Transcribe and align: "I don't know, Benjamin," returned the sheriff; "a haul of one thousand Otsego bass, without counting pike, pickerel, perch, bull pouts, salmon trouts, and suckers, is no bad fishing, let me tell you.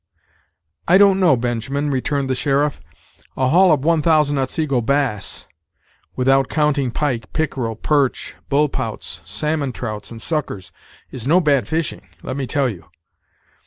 "I 0.87 0.97
don't 0.97 1.19
know, 1.19 1.37
Benjamin," 1.37 1.91
returned 1.91 2.27
the 2.27 2.33
sheriff; 2.33 2.81
"a 3.37 3.49
haul 3.49 3.71
of 3.71 3.85
one 3.85 4.01
thousand 4.01 4.39
Otsego 4.39 4.81
bass, 4.81 5.45
without 6.15 6.49
counting 6.49 6.89
pike, 6.89 7.31
pickerel, 7.33 7.75
perch, 7.75 8.33
bull 8.49 8.67
pouts, 8.67 9.21
salmon 9.25 9.71
trouts, 9.71 10.09
and 10.09 10.19
suckers, 10.19 10.71
is 11.11 11.27
no 11.27 11.39
bad 11.39 11.67
fishing, 11.67 12.09
let 12.23 12.35
me 12.35 12.47
tell 12.47 12.67
you. 12.67 12.89